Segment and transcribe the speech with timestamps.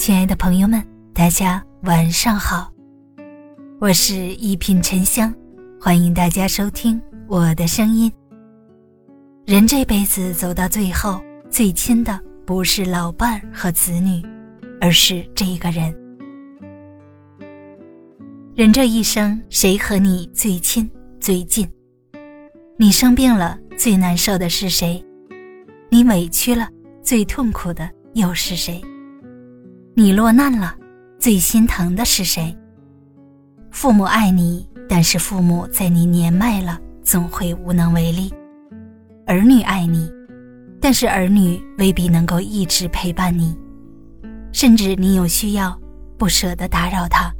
[0.00, 2.72] 亲爱的朋友们，大家晚上好，
[3.78, 5.30] 我是一品沉香，
[5.78, 6.98] 欢迎大家收听
[7.28, 8.10] 我的声音。
[9.44, 14.22] 人这辈子走到最后，最亲的不是老伴儿和子女，
[14.80, 15.94] 而是这个人。
[18.54, 20.90] 人这一生，谁和你最亲
[21.20, 21.70] 最近？
[22.78, 25.04] 你生病了，最难受的是谁？
[25.90, 26.66] 你委屈了，
[27.02, 28.82] 最痛苦的又是谁？
[29.94, 30.74] 你落难了，
[31.18, 32.56] 最心疼的是谁？
[33.72, 38.30] 父母爱你，但是父母在你年迈了，总会无能为力；
[39.26, 40.10] 儿女爱你，
[40.80, 43.56] 但是儿女未必能够一直陪伴你，
[44.52, 45.76] 甚至你有需要，
[46.16, 47.32] 不舍得打扰他。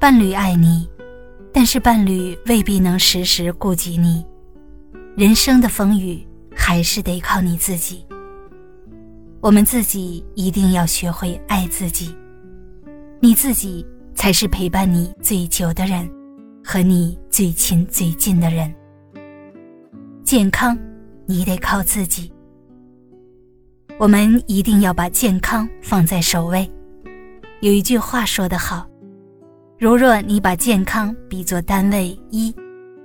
[0.00, 0.88] 伴侣爱你，
[1.52, 4.26] 但是伴侣未必能时时顾及你。
[5.16, 8.04] 人生的风雨，还是得靠你自己。
[9.44, 12.16] 我们自己一定要学会爱自己，
[13.20, 16.10] 你自己才是陪伴你最久的人，
[16.64, 18.74] 和你最亲最近的人。
[20.24, 20.74] 健康，
[21.26, 22.32] 你得靠自己。
[23.98, 26.66] 我们一定要把健康放在首位。
[27.60, 28.88] 有一句话说得好：
[29.78, 32.50] 如若你把健康比作单位一，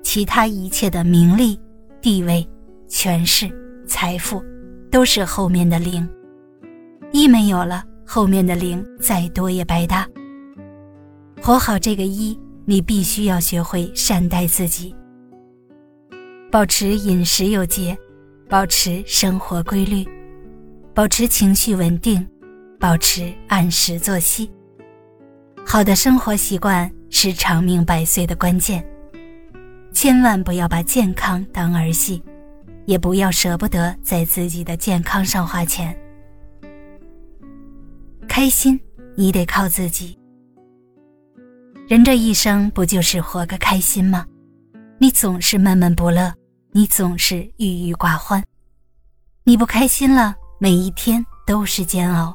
[0.01, 1.59] 其他一切的名利、
[1.99, 2.47] 地位、
[2.87, 3.51] 权势、
[3.85, 4.41] 财富，
[4.89, 6.09] 都是后面的零。
[7.11, 10.07] 一没有了，后面的零再多也白搭。
[11.41, 14.95] 活好这个一，你必须要学会善待自己，
[16.51, 17.97] 保持饮食有节，
[18.47, 20.07] 保持生活规律，
[20.93, 22.25] 保持情绪稳定，
[22.79, 24.51] 保持按时作息。
[25.65, 28.85] 好的生活习惯是长命百岁的关键。
[29.91, 32.21] 千万不要把健康当儿戏，
[32.85, 35.95] 也不要舍不得在自己的健康上花钱。
[38.39, 38.79] 开心，
[39.17, 40.17] 你得靠自己。
[41.89, 44.25] 人这一生不就是活个开心吗？
[44.97, 46.33] 你总是闷闷不乐，
[46.71, 48.41] 你总是郁郁寡欢，
[49.43, 52.33] 你不开心了，每一天都是煎熬，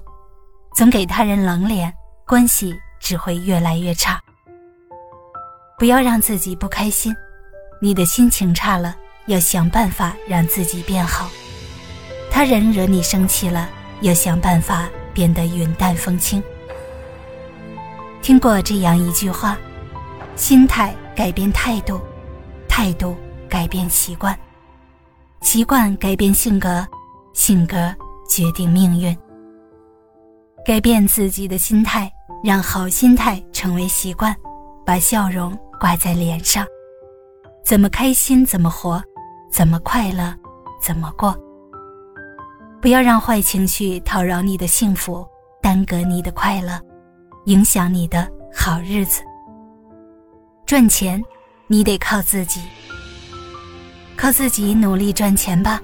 [0.75, 1.91] 总给他人冷脸，
[2.26, 4.21] 关系只会越来越差。
[5.78, 7.16] 不要让自己不开心，
[7.81, 8.94] 你的心情差了，
[9.25, 11.31] 要想办法让自己变好。
[12.31, 13.71] 他人惹你生气了，
[14.03, 14.86] 要想办法。
[15.14, 16.42] 变得云淡风轻。
[18.20, 19.56] 听过这样一句话：
[20.34, 22.00] 心态改变态度，
[22.69, 23.16] 态度
[23.48, 24.36] 改变习惯，
[25.42, 26.86] 习惯改变性格，
[27.32, 27.94] 性格
[28.28, 29.16] 决定命运。
[30.64, 32.10] 改变自己的心态，
[32.42, 34.34] 让好心态成为习惯，
[34.84, 36.66] 把笑容挂在脸上，
[37.62, 39.03] 怎么开心怎么活，
[39.53, 40.34] 怎么快乐
[40.80, 41.38] 怎么过。
[42.84, 45.27] 不要让坏情绪讨扰你的幸福，
[45.62, 46.78] 耽搁你的快乐，
[47.47, 49.22] 影响你的好日子。
[50.67, 51.25] 赚钱，
[51.67, 52.61] 你得靠自己，
[54.15, 55.81] 靠自己努力赚钱吧。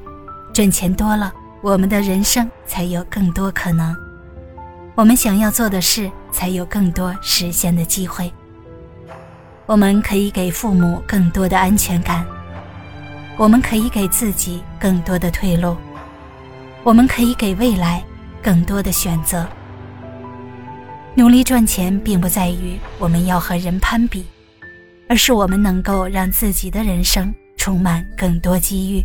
[0.52, 3.96] 赚钱多了，我们的人生才有更多可能，
[4.94, 8.30] 我们想要做的事才有更多实现的机会。
[9.64, 12.26] 我们可以给父母更多的安全感，
[13.38, 15.74] 我们可以给自己更多的退路。
[16.82, 18.02] 我们可以给未来
[18.42, 19.46] 更多的选择。
[21.14, 24.26] 努力赚钱，并不在于我们要和人攀比，
[25.08, 29.02] 而是我们能够让自己的人生充满更多机遇。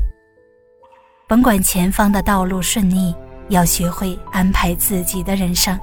[1.28, 3.14] 甭管前方的道路顺逆，
[3.50, 5.78] 要学会安排自己的人生。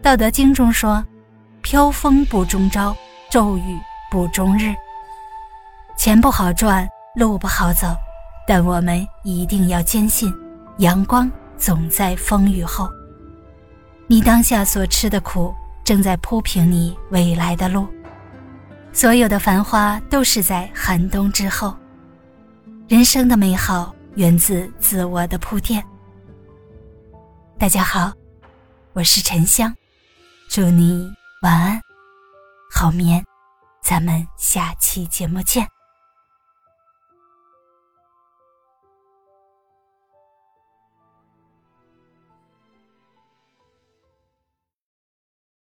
[0.00, 1.04] 道德经中说
[1.62, 2.96] ：“飘风不终朝，
[3.30, 3.78] 骤雨
[4.10, 4.74] 不终日。”
[5.96, 7.94] 钱不好赚，路不好走。
[8.46, 10.32] 但我们一定要坚信，
[10.78, 12.88] 阳光总在风雨后。
[14.06, 15.54] 你当下所吃的苦，
[15.84, 17.86] 正在铺平你未来的路。
[18.92, 21.74] 所有的繁花都是在寒冬之后。
[22.88, 25.82] 人生的美好源自自我的铺垫。
[27.58, 28.12] 大家好，
[28.92, 29.74] 我是沉香，
[30.50, 31.10] 祝你
[31.42, 31.80] 晚安，
[32.70, 33.24] 好眠。
[33.82, 35.66] 咱们下期节目见。